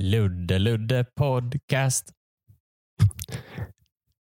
[0.00, 2.12] Ludde Ludde podcast.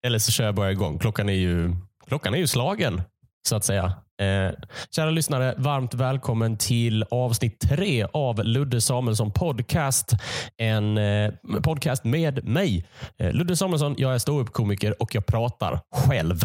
[0.05, 1.00] Eller så kör jag bara igång.
[1.00, 1.75] Klockan är ju,
[2.08, 3.01] klockan är ju slagen,
[3.48, 3.85] så att säga.
[4.21, 4.51] Eh,
[4.96, 10.12] kära lyssnare, varmt välkommen till avsnitt tre av Ludde Samuelsson podcast.
[10.57, 11.34] En eh,
[11.64, 12.86] podcast med mig.
[13.18, 16.40] Eh, Ludde Samuelsson, jag är ståuppkomiker och jag pratar själv.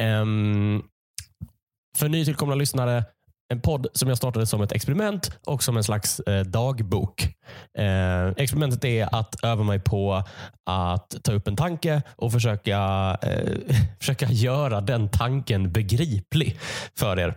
[0.00, 0.82] Ehm,
[1.98, 3.04] för nytillkomna lyssnare,
[3.54, 7.28] en podd som jag startade som ett experiment och som en slags eh, dagbok.
[7.78, 10.22] Eh, experimentet är att öva mig på
[10.70, 12.78] att ta upp en tanke och försöka,
[13.22, 13.52] eh,
[13.98, 16.58] försöka göra den tanken begriplig
[16.98, 17.34] för er.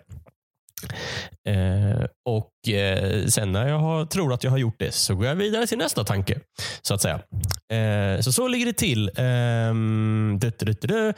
[1.47, 5.25] Eh, och eh, Sen när jag har, tror att jag har gjort det så går
[5.25, 6.39] jag vidare till nästa tanke.
[6.81, 7.19] Så att säga.
[7.71, 9.11] Eh, så så ligger det till.
[9.15, 11.13] Ehm, du, du, du, du.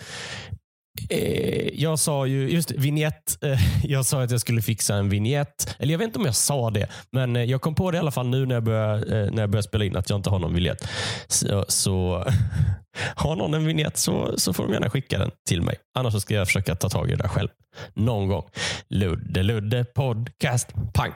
[1.10, 3.44] Eh, jag sa ju, just vignett.
[3.44, 5.76] Eh, jag sa att jag skulle fixa en vignett.
[5.80, 8.00] Eller jag vet inte om jag sa det, men eh, jag kom på det i
[8.00, 10.30] alla fall nu när jag började, eh, när jag började spela in att jag inte
[10.30, 10.88] har någon vignett.
[11.28, 12.26] Så, så
[13.16, 15.76] har någon en vignett så, så får de gärna skicka den till mig.
[15.98, 17.50] Annars så ska jag försöka ta tag i det där själv.
[17.94, 18.44] Någon gång.
[18.90, 20.68] Ludde Ludde podcast.
[20.94, 21.12] Pang.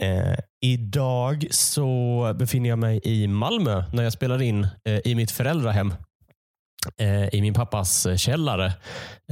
[0.00, 5.30] Eh, idag så befinner jag mig i Malmö när jag spelar in eh, i mitt
[5.30, 5.94] föräldrahem
[6.96, 8.66] Eh, i min pappas eh, källare.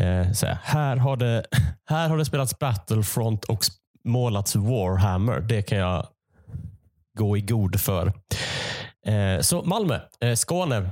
[0.00, 1.45] Eh, så här, här, har det,
[1.89, 3.61] här har det spelats Battlefront och
[4.05, 5.41] målats Warhammer.
[5.41, 6.06] Det kan jag
[7.19, 8.12] gå i god för.
[9.41, 10.00] Så Malmö,
[10.34, 10.91] Skåne.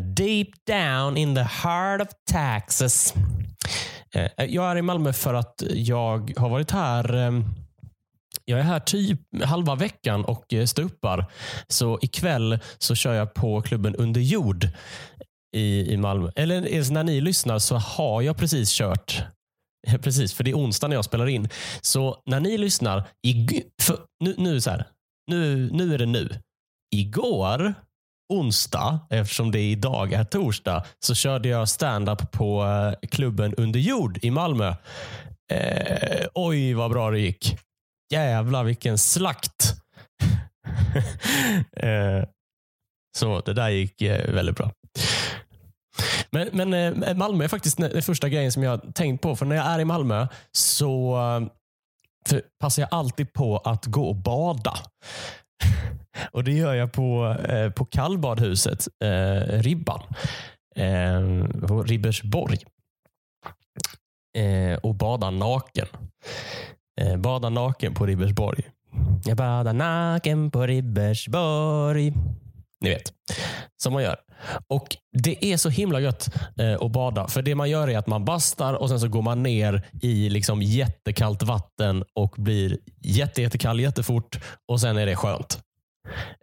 [0.00, 3.14] Deep down in the heart of Texas.
[4.36, 7.44] Jag är i Malmö för att jag har varit här ehm,
[8.44, 11.26] jag är här typ halva veckan och eh, stupar.
[11.68, 14.68] Så ikväll så kör jag på klubben Under jord
[15.54, 16.30] i, i Malmö.
[16.36, 19.22] Eller eh, när ni lyssnar så har jag precis kört.
[20.02, 21.48] Precis, för det är onsdag när jag spelar in.
[21.80, 24.84] Så när ni lyssnar, i, för, nu, nu, så här,
[25.30, 26.28] nu, nu är det nu.
[26.94, 27.74] Igår,
[28.32, 34.18] onsdag, eftersom det idag är torsdag, så körde jag stand-up på eh, klubben Under jord
[34.22, 34.74] i Malmö.
[35.52, 37.56] Eh, oj, vad bra det gick.
[38.12, 39.74] Jävlar vilken slakt.
[41.76, 42.24] eh,
[43.18, 44.70] så det där gick eh, väldigt bra.
[46.34, 49.36] Men, men eh, Malmö är faktiskt den första grejen som jag har tänkt på.
[49.36, 51.48] För när jag är i Malmö så eh,
[52.28, 54.74] för, passar jag alltid på att gå och bada.
[56.30, 60.02] Och Det gör jag på, eh, på kallbadhuset, eh, Ribban,
[60.76, 62.58] eh, på Ribersborg.
[64.38, 65.86] Eh, och badar naken.
[67.00, 68.62] Eh, badar naken på Ribersborg.
[69.24, 72.12] Jag badar naken på Ribersborg.
[72.80, 73.12] Ni vet,
[73.82, 74.16] som man gör.
[74.68, 77.28] Och Det är så himla gött eh, att bada.
[77.28, 80.28] För det man gör är att man bastar och sen så går man ner i
[80.28, 85.62] liksom jättekallt vatten och blir jätte, jättekall jättefort och sen är det skönt.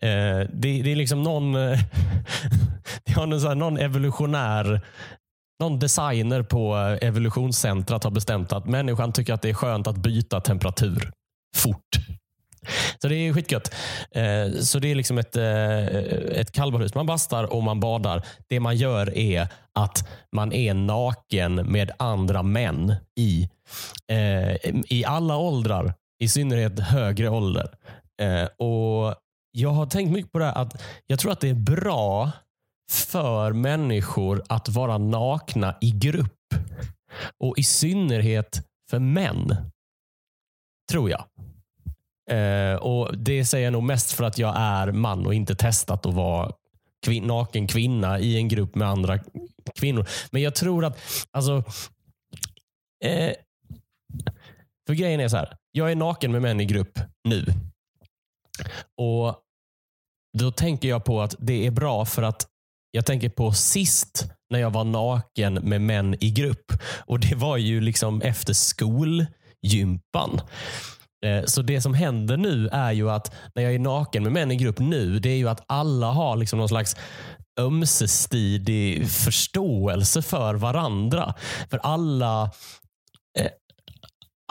[0.01, 0.09] Eh,
[0.53, 1.53] det, det är liksom någon,
[3.05, 4.81] det har någon, så här, någon evolutionär
[5.61, 10.41] någon designer på evolutionscentrat har bestämt att människan tycker att det är skönt att byta
[10.41, 11.11] temperatur
[11.55, 11.97] fort.
[13.01, 13.75] Så det är skitgött.
[14.11, 15.85] Eh, så det är liksom ett, eh,
[16.39, 16.95] ett kallbadhus.
[16.95, 18.25] Man bastar och man badar.
[18.49, 23.49] Det man gör är att man är naken med andra män i,
[24.07, 24.55] eh,
[24.89, 25.93] i alla åldrar.
[26.23, 27.67] I synnerhet högre ålder.
[28.57, 29.15] Och
[29.57, 32.31] Jag har tänkt mycket på det här att jag tror att det är bra
[32.91, 36.37] för människor att vara nakna i grupp.
[37.39, 39.55] Och i synnerhet för män.
[40.91, 41.25] Tror jag.
[42.31, 46.05] Eh, och Det säger jag nog mest för att jag är man och inte testat
[46.05, 46.51] att vara
[47.05, 49.19] kvin naken kvinna i en grupp med andra
[49.79, 50.07] kvinnor.
[50.31, 50.97] Men jag tror att,
[51.31, 51.63] alltså,
[53.03, 53.33] eh,
[54.87, 55.57] för grejen är så här.
[55.71, 57.45] Jag är naken med män i grupp nu.
[58.97, 59.37] Och
[60.37, 62.47] Då tänker jag på att det är bra för att
[62.91, 66.71] jag tänker på sist när jag var naken med män i grupp.
[67.05, 70.41] Och Det var ju liksom efter skolgympan.
[71.25, 74.51] Eh, så det som händer nu är ju att när jag är naken med män
[74.51, 76.95] i grupp nu, det är ju att alla har liksom någon slags
[77.59, 81.33] ömsesidig förståelse för varandra.
[81.69, 82.43] För alla
[83.39, 83.51] eh,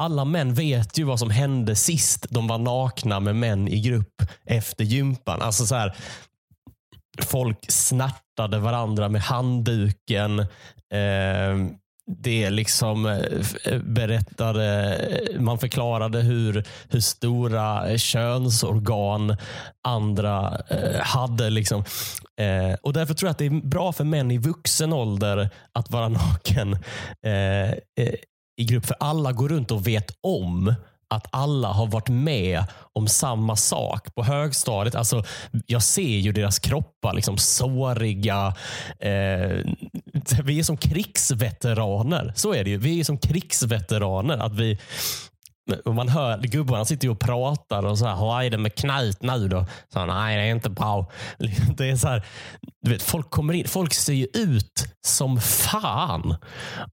[0.01, 4.23] alla män vet ju vad som hände sist de var nakna med män i grupp
[4.45, 5.43] efter gympan.
[5.43, 5.97] Alltså så här,
[7.23, 10.39] folk snärtade varandra med handduken.
[10.93, 11.57] Eh,
[12.19, 13.19] det liksom eh,
[13.65, 19.37] eh, berättade, eh, man förklarade hur, hur stora könsorgan
[19.89, 20.63] andra
[21.01, 21.51] hade.
[21.51, 21.85] Liksom.
[22.83, 26.09] Och Därför tror jag att det är bra för män i vuxen ålder att vara
[26.09, 26.79] naken
[28.57, 28.87] i grupp.
[28.87, 30.75] För alla går runt och vet om
[31.11, 34.95] att alla har varit med om samma sak på högstadiet.
[34.95, 35.25] Alltså,
[35.67, 38.55] jag ser ju deras kroppar, liksom såriga.
[38.99, 39.65] Eh,
[40.45, 42.33] vi är som krigsveteraner.
[42.37, 42.77] Så är det ju.
[42.77, 44.39] Vi är som krigsveteraner.
[44.39, 44.79] Att vi,
[45.85, 48.75] och man hör gubbarna sitter ju och pratar och så här, hur är det med
[48.75, 49.67] knät nu då?
[49.93, 51.11] Så, Nej, det är inte bra.
[51.77, 52.25] Det är så här,
[52.83, 56.37] du vet, folk kommer in, folk ser ju ut som fan.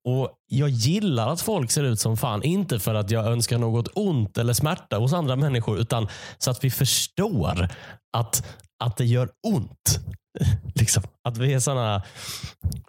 [0.04, 2.44] Och Jag gillar att folk ser ut som fan.
[2.44, 6.08] Inte för att jag önskar något ont eller smärta hos andra människor, utan
[6.38, 7.70] så att vi förstår
[8.18, 8.46] att,
[8.84, 10.00] att det gör ont.
[10.76, 12.04] liksom, att vi är sådana...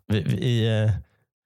[0.07, 0.91] Vi, vi, eh,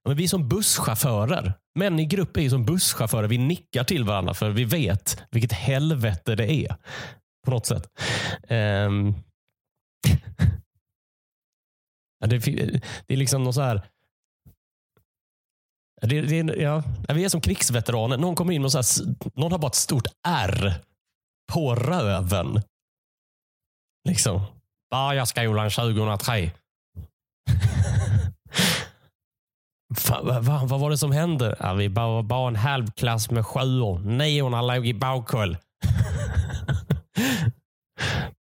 [0.09, 1.55] men vi är som busschaufförer.
[1.75, 3.29] Män i grupp är ju som busschaufförer.
[3.29, 6.77] Vi nickar till varandra för vi vet vilket helvete det är.
[7.45, 7.89] På något sätt.
[8.49, 9.15] Um,
[12.27, 12.39] det,
[13.07, 13.89] det, är liksom något så här...
[16.01, 16.83] Det, det, ja,
[17.15, 18.17] vi är som krigsveteraner.
[18.17, 20.75] Någon kommer in och så här, någon har bara ett stort R
[21.53, 22.63] på röven.
[24.05, 24.41] Liksom.
[24.91, 26.51] Bergaskolan 2003.
[29.97, 31.57] Fan, vad, vad, vad var det som hände?
[31.61, 33.99] Ja, vi var bara en halv klass med sjuor.
[33.99, 35.57] Niorna låg i bakhåll.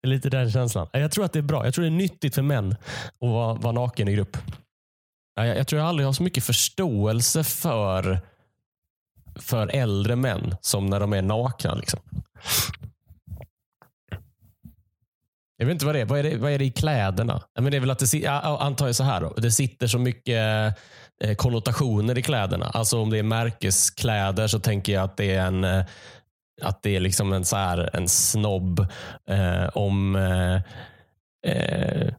[0.02, 0.88] det är lite den känslan.
[0.92, 1.66] Jag tror att det är bra.
[1.66, 4.38] Jag tror det är nyttigt för män att vara, vara naken i grupp.
[5.36, 8.20] Jag, jag tror jag aldrig har så mycket förståelse för,
[9.36, 11.74] för äldre män som när de är nakna.
[11.74, 12.00] Liksom.
[15.62, 16.06] Jag vet inte vad det är.
[16.06, 17.42] Vad är det, vad är det i kläderna?
[17.60, 19.22] Men det är väl att det, jag antar jag så här.
[19.22, 19.34] Då.
[19.34, 20.76] Det sitter så mycket
[21.24, 22.66] eh, konnotationer i kläderna.
[22.66, 25.86] Alltså om det är märkeskläder så tänker jag att det är en eh,
[26.62, 28.80] att det är liksom en, så här, en snobb.
[29.30, 30.56] Eh, om, eh,
[31.52, 32.14] eh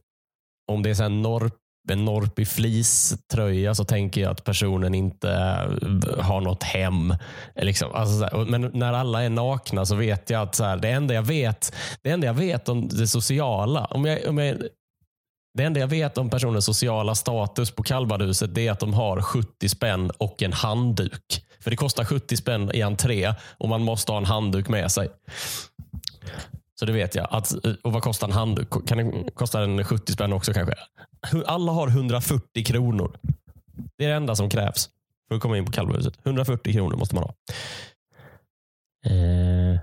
[0.71, 1.55] om det är så här norp,
[1.91, 7.15] en norpig fleecetröja så tänker jag att personen inte eh, har något hem.
[7.55, 7.91] Liksom.
[7.93, 11.23] Alltså men när alla är nakna så vet jag att så här, det, enda jag
[11.23, 14.57] vet, det enda jag vet om det sociala, om jag, om jag
[15.57, 19.69] det enda jag vet om personens sociala status på kallbadhuset är att de har 70
[19.69, 21.43] spänn och en handduk.
[21.59, 25.09] För det kostar 70 spänn i entré och man måste ha en handduk med sig.
[26.83, 27.27] Så det vet jag.
[27.31, 27.53] Att,
[27.83, 28.87] och vad kostar en handduk?
[28.87, 30.75] Kan det kosta en 70 spänn också kanske?
[31.45, 33.19] Alla har 140 kronor.
[33.97, 34.89] Det är det enda som krävs
[35.27, 36.13] för att komma in på kallbadhuset.
[36.25, 37.35] 140 kronor måste man ha.
[39.05, 39.79] Eh.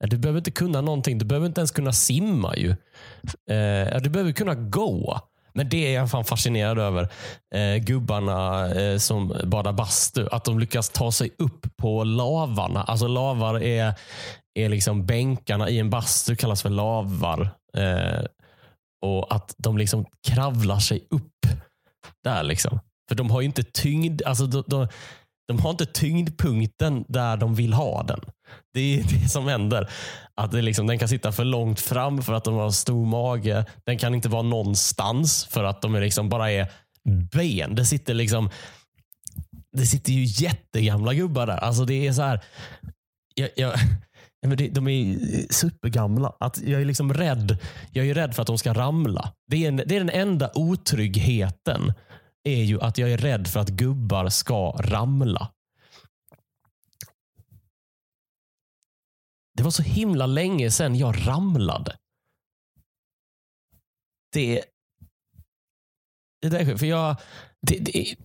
[0.00, 1.18] Du behöver inte kunna någonting.
[1.18, 2.56] Du behöver inte ens kunna simma.
[2.56, 2.70] ju.
[3.54, 5.20] Eh, du behöver kunna gå.
[5.60, 7.08] Men det är jag fan fascinerad över.
[7.54, 10.28] Eh, gubbarna eh, som badar bastu.
[10.32, 12.82] Att de lyckas ta sig upp på lavarna.
[12.82, 13.94] Alltså lavar är,
[14.54, 17.50] är liksom bänkarna i en bastu kallas för lavar.
[17.76, 18.24] Eh,
[19.06, 21.46] och att de liksom kravlar sig upp
[22.24, 22.42] där.
[22.42, 22.80] liksom.
[23.08, 24.22] För de har ju inte tyngd.
[24.22, 24.88] Alltså de, de,
[25.50, 28.20] de har inte tyngdpunkten där de vill ha den.
[28.74, 29.90] Det är det som händer.
[30.34, 33.64] Att det liksom, den kan sitta för långt fram för att de har stor mage.
[33.86, 36.72] Den kan inte vara någonstans för att de är liksom bara är
[37.32, 37.74] ben.
[37.74, 38.50] Det sitter liksom
[39.72, 41.56] det sitter ju jättegamla gubbar där.
[41.56, 42.40] Alltså det är så här,
[43.34, 43.72] jag, jag,
[44.72, 45.18] de är
[45.52, 46.32] supergamla.
[46.40, 47.58] Att jag är liksom rädd
[47.92, 49.32] Jag är rädd för att de ska ramla.
[49.50, 51.92] Det är, det är den enda otryggheten
[52.44, 55.52] är ju att jag är rädd för att gubbar ska ramla.
[59.56, 61.98] Det var så himla länge sedan jag ramlade.
[64.32, 64.64] Det...
[66.40, 67.16] Det där, för jag...
[67.60, 68.16] Det, det,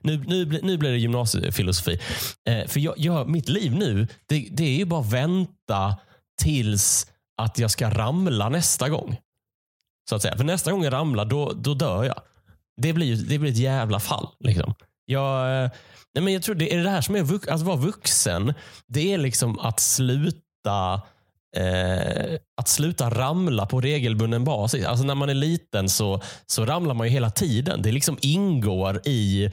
[0.00, 2.00] nu, nu, nu blir det gymnasiefilosofi.
[2.48, 5.98] Eh, för jag, jag, mitt liv nu, det, det är ju bara att vänta
[6.42, 9.16] tills att jag ska ramla nästa gång.
[10.08, 10.36] Så att säga.
[10.36, 12.20] För nästa gång jag ramlar, då, då dör jag.
[12.76, 14.28] Det blir, det blir ett jävla fall.
[14.40, 14.74] Liksom.
[15.04, 15.70] Jag, eh,
[16.14, 18.54] nej men jag tror det är det här som är vux, att vara vuxen.
[18.86, 21.02] Det är liksom att sluta
[21.56, 24.86] Eh, att sluta ramla på regelbunden basis.
[24.86, 27.82] Alltså när man är liten så, så ramlar man ju hela tiden.
[27.82, 29.50] Det liksom ingår i,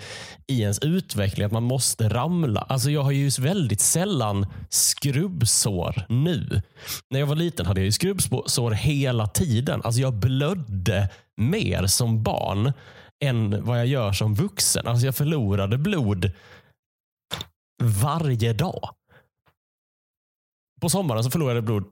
[0.47, 2.59] i ens utveckling att man måste ramla.
[2.61, 6.61] Alltså jag har ju väldigt sällan skrubbsår nu.
[7.09, 9.81] När jag var liten hade jag ju skrubbsår hela tiden.
[9.83, 12.73] Alltså jag blödde mer som barn
[13.23, 14.87] än vad jag gör som vuxen.
[14.87, 16.31] Alltså jag förlorade blod
[17.83, 18.89] varje dag
[20.81, 21.83] på sommaren så förlorade jag blod,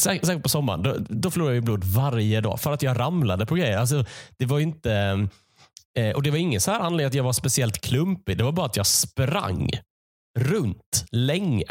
[0.00, 3.54] säkert på sommaren, då, då förlorade jag blod varje dag för att jag ramlade på
[3.54, 3.78] grejer.
[3.78, 4.04] Alltså,
[4.38, 5.26] det var inte,
[5.98, 8.38] eh, och det var ingen så här anledning att jag var speciellt klumpig.
[8.38, 9.70] Det var bara att jag sprang
[10.38, 11.64] runt länge.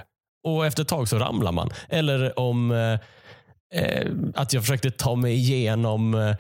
[0.48, 1.70] Och efter ett tag så ramlar man.
[1.90, 3.00] Eller om eh,
[3.82, 6.36] eh att jag försökte ta mig igenom eh,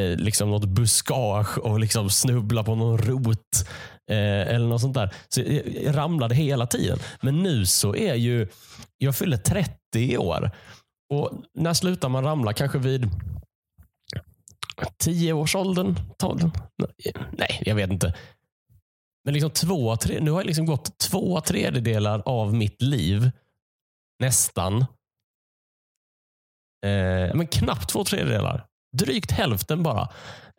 [0.00, 3.68] eh liksom något buskage och liksom snubbla på någon rot.
[4.10, 5.14] Eh, eller något sånt där.
[5.28, 6.98] Så jag, jag ramlade hela tiden.
[7.20, 8.48] Men nu så är ju,
[8.98, 10.50] jag fyller 30 i år.
[11.10, 12.52] Och när slutar man ramla?
[12.52, 13.10] Kanske vid
[15.04, 15.96] 10-årsåldern?
[16.18, 16.50] 12?
[17.30, 18.14] Nej, jag vet inte.
[19.24, 23.30] Men liksom två, tre, nu har jag liksom gått två tredjedelar av mitt liv,
[24.18, 24.80] nästan,
[26.86, 30.08] eh, men knappt två tredjedelar, drygt hälften bara,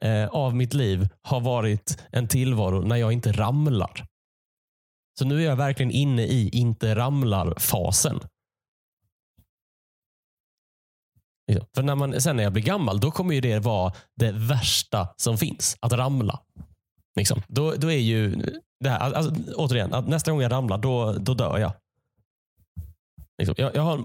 [0.01, 4.06] eh, av mitt liv har varit en tillvaro när jag inte ramlar.
[5.20, 8.20] Så nu är jag verkligen inne i inte ramlar-fasen.
[11.75, 15.08] För när man, sen när jag blir gammal, då kommer ju det vara det värsta
[15.18, 15.77] som finns.
[15.80, 16.39] Att ramla.
[17.15, 17.42] Liksom.
[17.48, 18.36] Då, då är ju
[18.80, 21.72] det här, alltså, återigen, att nästa gång jag ramlar, då, då dör jag.
[23.38, 23.56] Liksom.
[23.58, 23.98] Jag, jag har,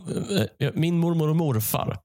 [0.59, 1.99] eh, min mormor och morfar,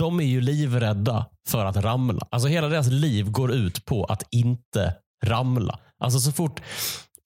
[0.00, 2.26] de är ju livrädda för att ramla.
[2.30, 5.78] Alltså Hela deras liv går ut på att inte ramla.
[5.98, 6.60] Alltså så fort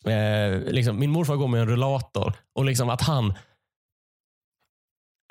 [0.05, 3.35] eh, liksom, Min morfar går med en rullator och liksom att han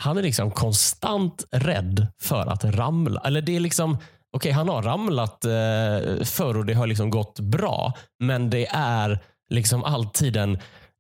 [0.02, 3.22] han är liksom konstant rädd för att ramla.
[3.26, 4.06] Eller det är liksom, okej
[4.38, 7.94] okay, han har ramlat eh, förr och det har liksom gått bra.
[8.20, 9.20] Men det är
[9.50, 10.60] liksom alltid en,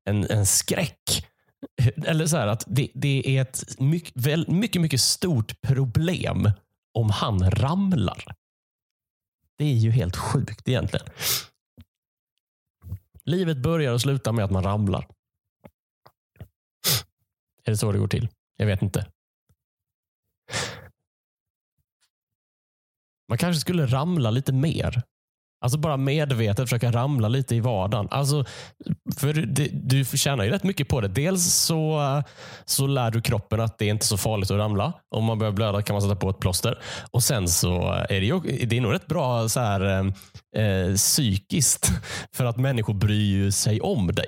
[0.09, 1.27] en, en skräck.
[2.05, 6.51] Eller så här, att det, det är ett mycket, väl, mycket, mycket stort problem
[6.93, 8.35] om han ramlar.
[9.57, 11.05] Det är ju helt sjukt egentligen.
[13.23, 15.07] Livet börjar och slutar med att man ramlar.
[17.63, 18.29] Är det så det går till?
[18.57, 19.07] Jag vet inte.
[23.27, 25.03] Man kanske skulle ramla lite mer.
[25.63, 28.07] Alltså bara medvetet försöka ramla lite i vardagen.
[28.11, 28.45] Alltså,
[29.17, 31.07] för det, du tjänar ju rätt mycket på det.
[31.07, 32.23] Dels så,
[32.65, 34.93] så lär du kroppen att det är inte så farligt att ramla.
[35.15, 36.79] Om man börjar blöda kan man sätta på ett plåster.
[37.11, 40.13] Och Sen så är det, ju, det är nog rätt bra så här,
[40.55, 41.91] eh, psykiskt
[42.35, 44.27] för att människor bryr sig om dig.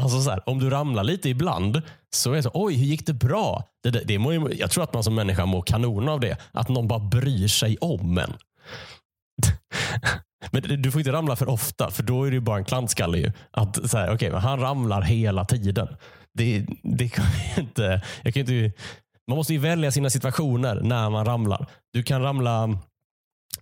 [0.00, 1.82] Alltså så här, om du ramlar lite ibland
[2.14, 3.64] så är det så, oj, hur gick det bra?
[3.82, 6.36] Det, det, det må, jag tror att man som människa mår kanon av det.
[6.52, 8.32] Att någon bara bryr sig om en.
[10.50, 13.18] Men du får inte ramla för ofta, för då är det bara en klantskalle.
[13.18, 13.32] Ju.
[13.50, 15.88] Att, så här, okay, men han ramlar hela tiden.
[16.34, 17.24] Det, det kan
[17.58, 18.72] inte, jag kan inte,
[19.28, 21.66] man måste ju välja sina situationer när man ramlar.
[21.92, 22.78] Du kan ramla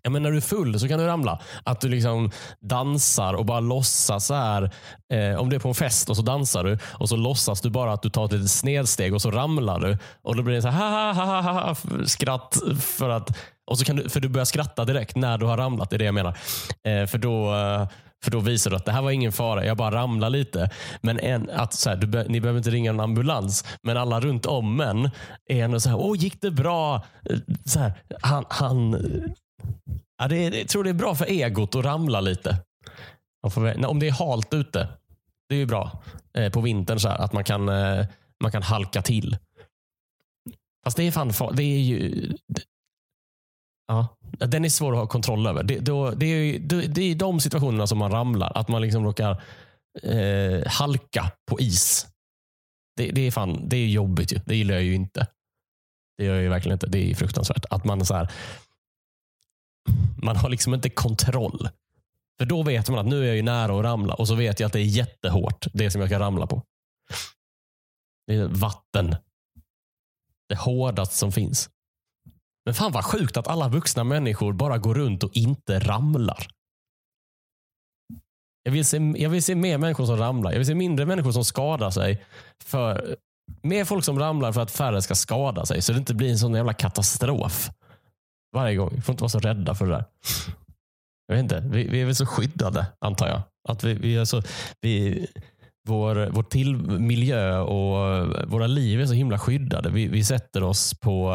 [0.02, 1.40] Ja, men när du är full så kan du ramla.
[1.64, 2.30] Att du liksom
[2.61, 4.71] dansar och bara låtsas så här.
[5.12, 7.71] Eh, om du är på en fest och så dansar du och så låtsas du
[7.71, 9.99] bara att du tar ett litet snedsteg och så ramlar du.
[10.23, 11.75] Och Då blir det så här, ha, ha, ha, ha,
[12.07, 12.57] skratt.
[12.80, 15.90] För, att, och så kan du, för du börjar skratta direkt när du har ramlat.
[15.90, 16.38] Det är det jag menar.
[16.87, 17.54] Eh, för då...
[17.54, 17.88] Eh,
[18.25, 20.71] för då visar du att det här var ingen fara, jag bara ramlar lite.
[21.00, 24.47] Men en, att så här, du, ni behöver inte ringa en ambulans, men alla runt
[24.47, 25.11] om en
[25.47, 26.95] är ändå så här, åh gick det bra?
[27.30, 28.95] Eh, så här, han, han
[30.19, 32.57] Ja, det är, jag tror det är bra för egot att ramla lite.
[33.87, 34.88] om det är halt ute.
[35.49, 36.02] Det är ju bra
[36.35, 38.07] eh, på vintern så här, att man kan, eh,
[38.43, 39.37] man kan halka till.
[40.85, 42.62] Fast det är fan det är ju det,
[43.87, 44.09] ja,
[44.47, 45.62] Den är svår att ha kontroll över.
[45.62, 48.52] Det, då, det, är, det, det är de situationerna som man ramlar.
[48.55, 49.43] Att man liksom råkar
[50.02, 52.07] eh, halka på is.
[52.97, 54.33] Det, det, är fan, det är jobbigt.
[54.33, 54.40] Ju.
[54.47, 55.26] Det gillar jag ju inte.
[56.19, 56.87] Det gör jag ju verkligen inte.
[56.87, 57.64] Det är fruktansvärt.
[57.71, 58.31] Att man så här,
[60.23, 61.69] man har liksom inte kontroll.
[62.39, 64.61] För då vet man att nu är jag ju nära att ramla och så vet
[64.61, 66.62] jag att det är jättehårt, det som jag ska ramla på.
[68.27, 69.17] Det är vatten.
[70.49, 71.71] Det hårdaste som finns.
[72.65, 76.47] Men fan vad sjukt att alla vuxna människor bara går runt och inte ramlar.
[78.62, 80.50] Jag vill, se, jag vill se mer människor som ramlar.
[80.50, 82.25] Jag vill se mindre människor som skadar sig.
[82.65, 83.17] För,
[83.62, 86.39] mer folk som ramlar för att färre ska skada sig så det inte blir en
[86.39, 87.71] sån jävla katastrof
[88.52, 88.90] varje gång.
[88.95, 90.04] Vi får inte vara så rädda för det där.
[91.26, 93.42] Jag vet inte, vi, vi är väl så skyddade antar jag.
[93.69, 94.42] Att vi, vi är så,
[94.80, 95.26] vi,
[95.88, 99.90] vår, vår till miljö och våra liv är så himla skyddade.
[99.90, 101.30] Vi, vi sätter oss på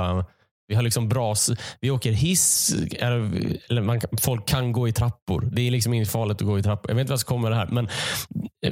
[0.68, 1.36] vi har liksom bra,
[1.82, 5.50] vi åker hiss, eller man, folk kan gå i trappor.
[5.52, 6.92] Det är liksom inte farligt att gå i trappor.
[6.92, 7.90] Jag vet inte vad som kommer det här, men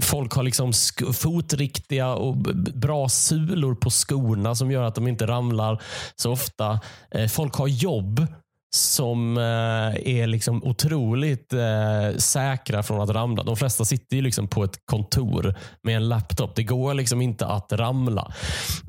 [0.02, 0.74] folk har liksom
[1.14, 2.38] fotriktiga och
[2.74, 5.82] bra sulor på skorna som gör att de inte ramlar
[6.16, 6.80] så ofta.
[7.12, 8.28] Eh, folk har jobb
[8.76, 13.44] som eh, är liksom otroligt eh, säkra från att ramla.
[13.44, 16.56] De flesta sitter ju liksom på ett kontor med en laptop.
[16.56, 18.34] Det går liksom inte att ramla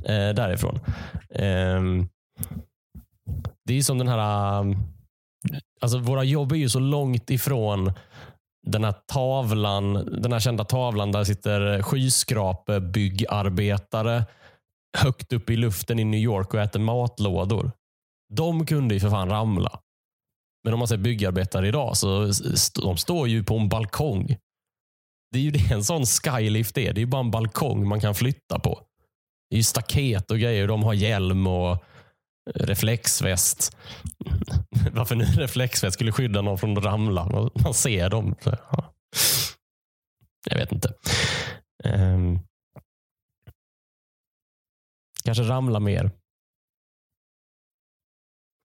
[0.07, 0.81] därifrån.
[1.35, 2.09] Ehm,
[3.65, 4.61] det är som den här...
[4.61, 4.77] Um,
[5.81, 7.93] alltså våra jobb är ju så långt ifrån
[8.67, 14.25] den här tavlan, den här kända tavlan där sitter skyskrapebyggarbetare
[14.97, 17.73] högt upp i luften i New York och äter matlådor.
[18.35, 19.81] De kunde ju för fan ramla.
[20.65, 22.31] Men om man ser byggarbetare idag så
[22.83, 24.37] de står ju på en balkong.
[25.33, 26.93] Det är ju det en sån skylift är.
[26.93, 28.81] Det är ju bara en balkong man kan flytta på.
[29.51, 30.69] Det är ju staket och grejer.
[30.69, 31.85] De har hjälm och
[32.55, 33.77] reflexväst.
[34.93, 37.51] Varför nu reflexväst skulle skydda någon från att ramla?
[37.55, 38.35] Man, ser dem.
[38.41, 38.95] Så, ja.
[40.51, 40.95] Jag vet inte.
[41.85, 42.41] Um.
[45.25, 46.11] Kanske ramla mer.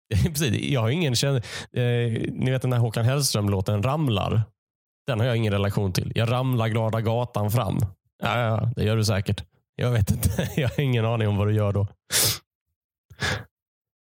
[0.23, 1.49] Precis, jag har ingen känsla.
[1.81, 4.41] Eh, ni vet den här Håkan Hellström-låten Ramlar.
[5.07, 6.11] Den har jag ingen relation till.
[6.15, 7.79] Jag ramlar glada gatan fram.
[8.23, 9.43] Ja, ja, det gör du säkert.
[9.75, 10.49] Jag vet inte.
[10.61, 11.87] Jag har ingen aning om vad du gör då.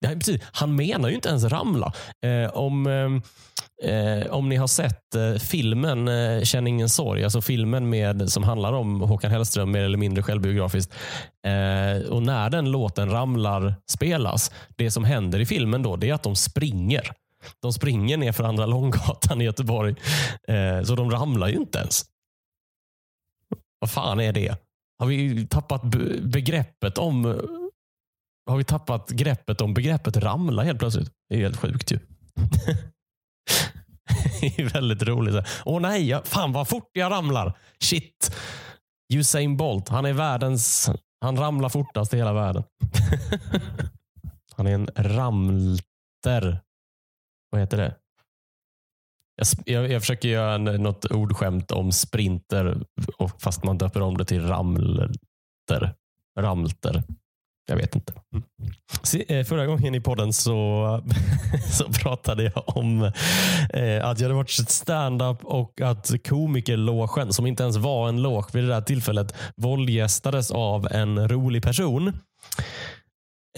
[0.05, 0.43] Ja, precis.
[0.53, 1.93] Han menar ju inte ens ramla.
[2.27, 7.41] Eh, om, eh, eh, om ni har sett eh, filmen eh, Känn ingen sorg, alltså
[7.43, 10.95] filmen med, som handlar om Håkan Hellström mer eller mindre självbiografiskt.
[11.47, 16.15] Eh, och när den låten Ramlar spelas, det som händer i filmen då, det är
[16.15, 17.11] att de springer.
[17.63, 19.95] De springer ner för Andra Långgatan i Göteborg.
[20.49, 22.05] Eh, så de ramlar ju inte ens.
[23.79, 24.57] Vad fan är det?
[24.99, 27.41] Har vi tappat be- begreppet om
[28.47, 31.11] har vi tappat greppet om begreppet ramla helt plötsligt?
[31.29, 31.99] Det är helt sjukt ju.
[34.41, 35.47] det är väldigt roligt.
[35.65, 37.59] Åh nej, jag, fan vad fort jag ramlar.
[37.81, 38.37] Shit.
[39.13, 40.91] Usain Bolt, han är världens...
[41.21, 42.65] Han ramlar fortast i hela världen.
[44.57, 46.61] han är en ramlter.
[47.51, 47.95] Vad heter det?
[49.37, 52.85] Jag, jag, jag försöker göra en, något ordskämt om sprinter
[53.19, 55.95] och fast man döper om det till ramlter.
[56.39, 57.03] Ramlter.
[57.67, 58.13] Jag vet inte.
[58.33, 58.45] Mm.
[59.29, 61.01] Eh, förra gången i podden så,
[61.71, 63.03] så pratade jag om
[63.73, 68.49] eh, att jag hade varit stand-up och att komikerlogen, som inte ens var en loge
[68.53, 72.09] vid det där tillfället, våldgästades av en rolig person.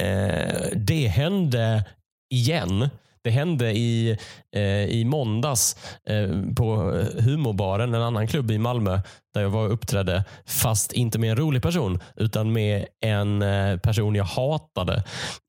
[0.00, 1.84] Eh, det hände
[2.30, 2.88] igen.
[3.26, 4.18] Det hände i,
[4.56, 5.76] eh, i måndags
[6.08, 6.76] eh, på
[7.18, 9.00] Humorbaren, en annan klubb i Malmö,
[9.34, 10.24] där jag var och uppträdde.
[10.46, 14.94] Fast inte med en rolig person, utan med en eh, person jag hatade.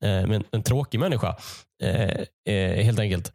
[0.04, 1.36] Eh, med en, en tråkig människa,
[1.82, 3.32] eh, eh, helt enkelt.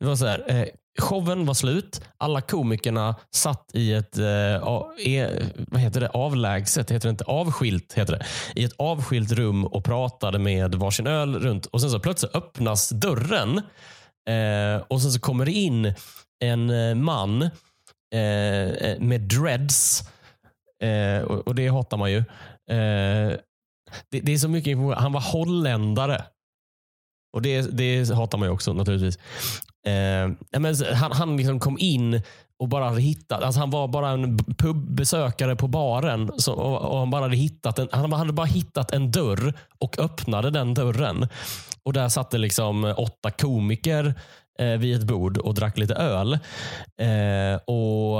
[0.00, 0.64] Det var så här, eh,
[1.00, 2.00] showen var slut.
[2.18, 6.08] Alla komikerna satt i ett eh, e, vad heter det?
[6.08, 7.24] avlägset, heter det inte?
[7.24, 8.24] avskilt heter det.
[8.60, 11.66] I ett avskilt rum och pratade med varsin öl runt.
[11.66, 13.58] Och Sen så plötsligt öppnas dörren
[14.28, 15.94] eh, och sen så kommer det in
[16.44, 17.42] en eh, man
[18.14, 20.02] eh, eh, med dreads.
[20.82, 22.18] Eh, och, och det hatar man ju.
[22.70, 23.38] Eh,
[24.10, 25.02] det, det är så mycket information.
[25.02, 26.24] Han var holländare.
[27.32, 29.18] Och det, det hatar man ju också naturligtvis.
[29.86, 32.22] Eh, men han han liksom kom in
[32.58, 36.98] och bara hade hittat, alltså han var bara en pubbesökare på baren så, och, och
[36.98, 41.28] han, bara hade hittat en, han hade bara hittat en dörr och öppnade den dörren.
[41.82, 44.14] Och Där satt det liksom åtta komiker
[44.58, 46.32] eh, vid ett bord och drack lite öl.
[47.00, 48.18] Eh, och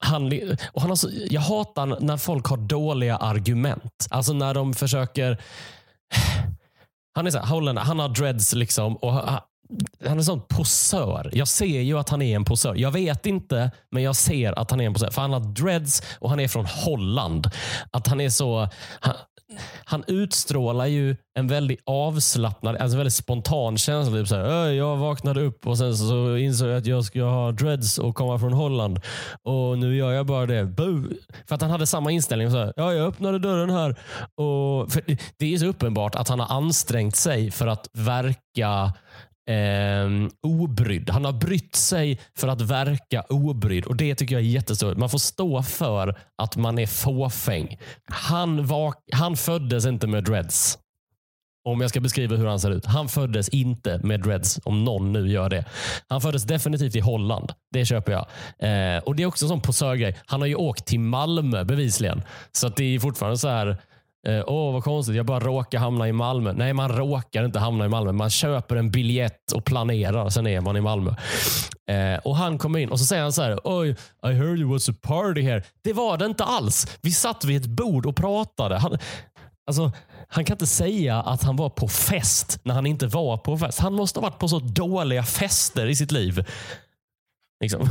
[0.00, 0.32] han,
[0.72, 4.06] och han har så, jag hatar när folk har dåliga argument.
[4.10, 5.38] Alltså när de försöker
[7.14, 8.96] han är så här, han har dreads liksom.
[8.96, 9.40] Och han,
[10.00, 11.30] han är en sån posör.
[11.32, 12.74] Jag ser ju att han är en posör.
[12.74, 15.10] Jag vet inte, men jag ser att han är en posör.
[15.10, 17.50] För han har dreads och han är från Holland.
[17.90, 18.68] Att han är så...
[19.00, 19.14] Han,
[19.84, 24.16] han utstrålar ju en väldigt avslappnad, alltså väldigt spontan känsla.
[24.16, 27.52] Typ så här, jag vaknade upp och sen så insåg jag att jag ska ha
[27.52, 29.00] dreads och komma från Holland.
[29.42, 30.64] Och nu gör jag bara det.
[30.64, 31.04] Boo.
[31.48, 32.50] För att han hade samma inställning.
[32.50, 33.90] Så här, ja, jag öppnade dörren här.
[34.34, 35.02] Och för
[35.38, 38.92] det är så uppenbart att han har ansträngt sig för att verka
[39.48, 41.10] eh, obrydd.
[41.10, 44.96] Han har brytt sig för att verka obrydd och det tycker jag är jättestort.
[44.96, 47.78] Man får stå för att man är fåfäng.
[48.04, 50.78] Han, var, han föddes inte med dreads.
[51.64, 52.86] Om jag ska beskriva hur han ser ut.
[52.86, 55.64] Han föddes inte med dreads, om någon nu gör det.
[56.08, 57.52] Han föddes definitivt i Holland.
[57.72, 58.26] Det köper jag.
[58.58, 60.16] Eh, och Det är också en sån posörgrej.
[60.26, 62.22] Han har ju åkt till Malmö bevisligen.
[62.52, 63.76] Så att det är fortfarande så här
[64.26, 65.16] eh, Åh, vad konstigt.
[65.16, 66.52] Jag bara råkar hamna i Malmö.
[66.52, 68.12] Nej, man råkar inte hamna i Malmö.
[68.12, 70.30] Man köper en biljett och planerar.
[70.30, 71.14] Sen är man i Malmö.
[71.90, 73.58] Eh, och Han kommer in och så säger han så här.
[73.64, 73.90] Oj,
[74.26, 75.62] I heard you was a party here.
[75.84, 76.98] Det var det inte alls.
[77.02, 78.76] Vi satt vid ett bord och pratade.
[78.78, 78.98] Han,
[79.66, 79.92] Alltså,
[80.28, 83.78] han kan inte säga att han var på fest när han inte var på fest.
[83.78, 86.46] Han måste ha varit på så dåliga fester i sitt liv.
[87.62, 87.82] Liksom.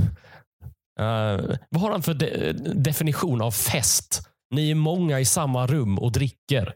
[1.00, 4.30] Uh, vad har han för de- definition av fest?
[4.50, 6.74] Ni är många i samma rum och dricker.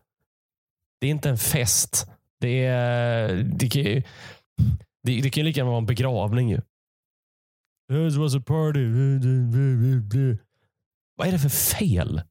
[1.02, 2.08] Det är inte en fest.
[2.40, 4.04] Det, är, det, kan, ju-
[5.04, 6.50] det, det kan ju lika gärna vara en begravning.
[6.50, 6.62] Ju.
[7.92, 8.86] This was a party.
[11.16, 12.22] Vad är det för fel?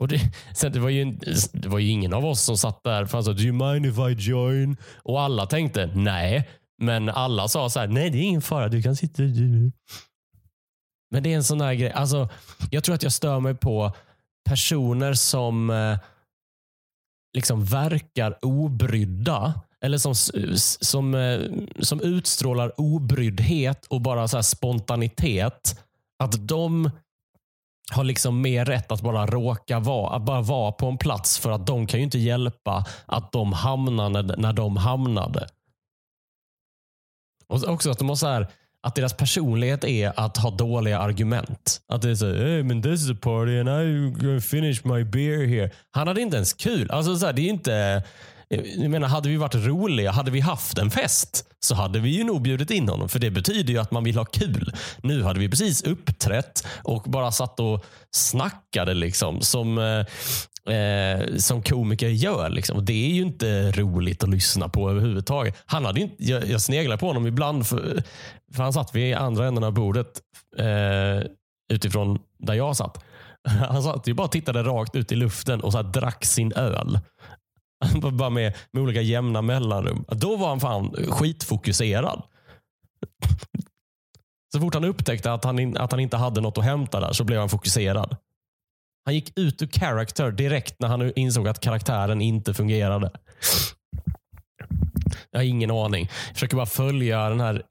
[0.00, 0.20] Och det,
[0.54, 1.04] sen det, var ju,
[1.52, 3.86] det var ju ingen av oss som satt där för han sa “Do you mind
[3.86, 6.48] if I join?” och alla tänkte nej.
[6.78, 9.22] Men alla sa så här, nej det är ingen fara, du kan sitta.
[11.12, 11.90] Men det är en sån där grej.
[11.90, 12.28] Alltså,
[12.70, 13.92] jag tror att jag stör mig på
[14.44, 15.98] personer som eh,
[17.36, 19.54] liksom verkar obrydda.
[19.80, 20.14] Eller som,
[20.80, 21.40] som, eh,
[21.80, 25.80] som utstrålar obryddhet och bara så spontanitet.
[26.18, 26.90] Att de
[27.92, 31.50] har liksom mer rätt att bara råka vara, att bara vara på en plats för
[31.50, 35.46] att de kan ju inte hjälpa att de hamnade när de hamnade.
[37.48, 38.46] Och också att de har så här,
[38.82, 41.80] att deras personlighet är att ha dåliga argument.
[41.88, 45.04] Att det är så hey, men this is a party and I'm gonna finish my
[45.04, 45.70] beer here.
[45.90, 46.90] Han hade inte ens kul.
[46.90, 48.02] Alltså så här, det är inte...
[48.76, 52.24] Jag menar, hade vi varit roliga, hade vi haft en fest, så hade vi ju
[52.24, 53.08] nog bjudit in honom.
[53.08, 54.72] För det betyder ju att man vill ha kul.
[55.02, 60.06] Nu hade vi precis uppträtt och bara satt och snackade liksom som, eh,
[60.68, 62.50] eh, som komiker gör.
[62.50, 62.76] Liksom.
[62.76, 65.56] Och Det är ju inte roligt att lyssna på överhuvudtaget.
[65.66, 68.02] Han hade inte, jag, jag sneglar på honom ibland, för,
[68.54, 70.20] för han satt vid andra änden av bordet
[70.58, 71.30] eh,
[71.72, 73.04] utifrån där jag satt.
[73.68, 76.98] Han satt ju bara och tittade rakt ut i luften och så drack sin öl.
[78.12, 80.04] Bara med, med olika jämna mellanrum.
[80.08, 82.22] Då var han fan skitfokuserad.
[84.52, 87.24] Så fort han upptäckte att han, att han inte hade något att hämta där så
[87.24, 88.16] blev han fokuserad.
[89.04, 93.10] Han gick ut ur character direkt när han insåg att karaktären inte fungerade.
[95.30, 96.08] Jag har ingen aning.
[96.26, 97.62] Jag försöker bara följa den här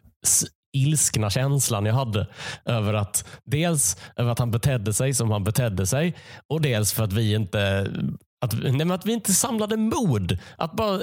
[0.78, 2.28] ilskna känslan jag hade
[2.66, 6.16] över att dels över att han betedde sig som han betedde sig
[6.48, 7.92] och dels för att vi inte
[8.46, 10.40] att, nej, att vi inte samlade mod.
[10.58, 11.02] Att bara,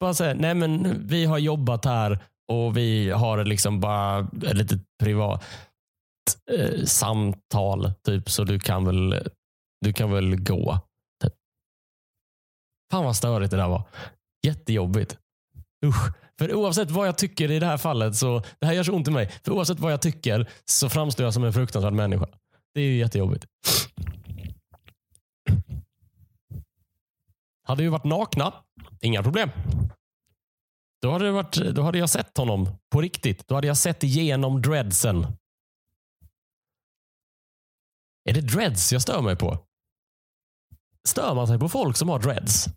[0.00, 2.18] bara säga, nej men vi har jobbat här
[2.52, 5.44] och vi har liksom bara ett litet privat
[6.52, 7.92] eh, samtal.
[8.06, 9.28] Typ, så du kan väl,
[9.80, 10.78] du kan väl gå.
[11.22, 11.34] Typ.
[12.90, 13.82] Fan vad störigt det där var.
[14.46, 15.18] Jättejobbigt.
[15.84, 16.12] Usch.
[16.38, 19.08] För oavsett vad jag tycker i det här fallet, så det här gör så ont
[19.08, 19.30] i mig.
[19.44, 22.26] För oavsett vad jag tycker så framstår jag som en fruktansvärd människa.
[22.74, 23.46] Det är ju jättejobbigt.
[27.62, 28.54] Hade vi varit nakna,
[29.00, 29.50] inga problem.
[31.02, 33.48] Då hade, det varit, då hade jag sett honom på riktigt.
[33.48, 35.26] Då hade jag sett igenom dreadsen.
[38.28, 39.65] Är det dreads jag stör mig på?
[41.06, 42.68] Stör man sig på folk som har dreads?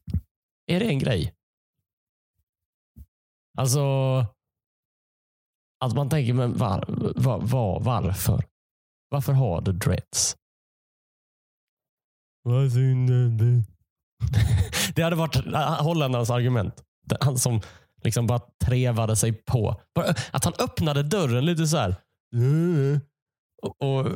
[0.67, 1.33] Är det en grej?
[3.57, 3.81] Alltså,
[5.85, 8.45] att man tänker, men var, var, var, varför?
[9.09, 10.35] Varför har du dreads?
[14.95, 15.35] Det hade varit
[15.79, 16.83] holländarens argument.
[17.19, 17.61] Han som
[18.03, 19.81] liksom bara trevade sig på.
[20.31, 21.95] Att han öppnade dörren lite så här.
[23.61, 24.07] Och, och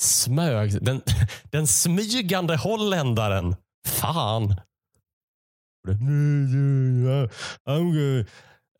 [0.00, 0.84] smög.
[0.84, 1.02] Den,
[1.50, 3.56] den smygande holländaren.
[3.86, 4.60] Fan.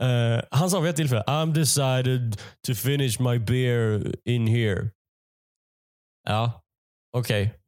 [0.03, 4.91] Uh, han sa vid ett tillfälle, I'm decided to finish my beer in here.
[6.29, 6.63] Ja,
[7.17, 7.47] okej.
[7.47, 7.59] Okay.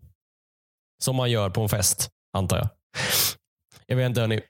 [1.02, 2.68] Som man gör på en fest, antar jag.
[3.86, 4.40] Jag vet inte hörni.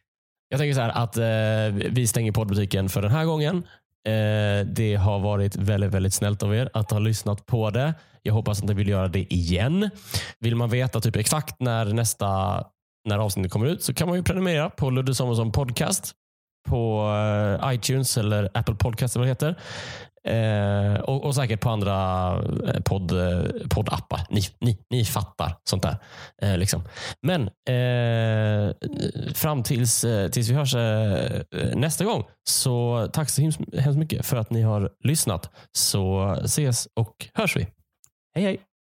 [0.48, 3.56] Jag tänker så här att eh, vi stänger poddbutiken för den här gången.
[4.06, 7.94] Eh, det har varit väldigt, väldigt snällt av er att ha lyssnat på det.
[8.26, 9.90] Jag hoppas att ni vill göra det igen.
[10.40, 12.62] Vill man veta typ exakt när nästa
[13.08, 16.12] när avsnittet kommer ut så kan man ju prenumerera på Ludde Samuelsson Podcast
[16.68, 17.10] på
[17.62, 19.60] eh, iTunes eller Apple Podcast eller vad det heter.
[20.26, 22.30] Eh, och, och, säkert på andra
[22.68, 24.26] eh, podd, eh, poddappar.
[24.30, 25.96] Ni, ni, ni fattar sånt där.
[26.42, 26.82] Eh, liksom.
[27.22, 28.74] Men eh,
[29.34, 31.42] fram tills, tills vi hörs eh,
[31.74, 35.50] nästa gång, så tack så hemskt mycket för att ni har lyssnat.
[35.72, 37.66] Så ses och hörs vi.
[38.34, 38.73] Hey, hey.